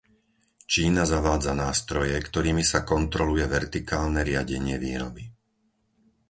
[0.71, 5.23] Čína zavádza nástroje, ktorými sa kontroluje vertikálne riadenie výroby.